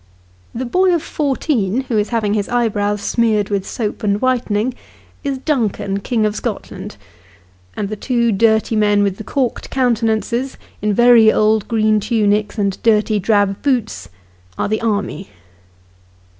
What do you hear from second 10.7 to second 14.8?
in very old green tunics, and dirty drab boots, are